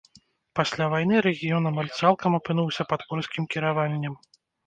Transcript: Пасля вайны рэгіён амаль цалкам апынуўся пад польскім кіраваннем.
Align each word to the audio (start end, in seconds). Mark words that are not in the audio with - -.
Пасля 0.59 0.85
вайны 0.93 1.15
рэгіён 1.25 1.63
амаль 1.71 1.91
цалкам 1.99 2.31
апынуўся 2.39 2.81
пад 2.93 3.01
польскім 3.13 3.43
кіраваннем. 3.57 4.13